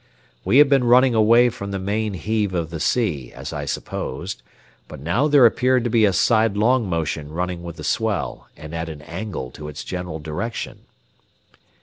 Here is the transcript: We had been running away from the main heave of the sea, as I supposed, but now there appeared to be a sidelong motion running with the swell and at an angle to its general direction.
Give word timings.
We 0.43 0.57
had 0.57 0.67
been 0.67 0.83
running 0.85 1.13
away 1.13 1.49
from 1.49 1.69
the 1.69 1.77
main 1.77 2.15
heave 2.15 2.55
of 2.55 2.71
the 2.71 2.79
sea, 2.79 3.31
as 3.33 3.53
I 3.53 3.65
supposed, 3.65 4.41
but 4.87 4.99
now 4.99 5.27
there 5.27 5.45
appeared 5.45 5.83
to 5.83 5.91
be 5.91 6.05
a 6.05 6.11
sidelong 6.11 6.89
motion 6.89 7.31
running 7.31 7.61
with 7.61 7.75
the 7.75 7.83
swell 7.83 8.47
and 8.57 8.73
at 8.73 8.89
an 8.89 9.03
angle 9.03 9.51
to 9.51 9.67
its 9.67 9.83
general 9.83 10.17
direction. 10.17 10.85